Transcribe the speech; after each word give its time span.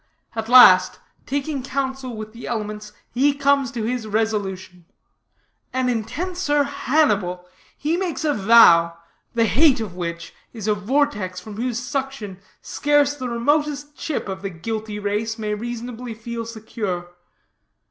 At 0.35 0.49
last, 0.49 0.97
taking 1.27 1.61
counsel 1.61 2.15
with 2.17 2.33
the 2.33 2.47
elements, 2.47 2.91
he 3.13 3.35
comes 3.35 3.69
to 3.73 3.83
his 3.83 4.07
resolution. 4.07 4.85
An 5.73 5.89
intenser 5.89 6.63
Hannibal, 6.63 7.45
he 7.77 7.97
makes 7.97 8.25
a 8.25 8.33
vow, 8.33 8.97
the 9.35 9.45
hate 9.45 9.79
of 9.79 9.93
which 9.95 10.33
is 10.53 10.67
a 10.67 10.73
vortex 10.73 11.39
from 11.39 11.57
whose 11.57 11.77
suction 11.77 12.39
scarce 12.63 13.13
the 13.15 13.29
remotest 13.29 13.95
chip 13.95 14.27
of 14.27 14.41
the 14.41 14.49
guilty 14.49 14.97
race 14.97 15.37
may 15.37 15.53
reasonably 15.53 16.15
feel 16.15 16.47
secure. 16.47 17.09